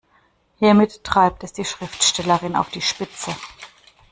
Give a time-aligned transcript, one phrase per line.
[0.57, 3.35] Hiermit treibt es die Schriftstellerin auf die Spitze.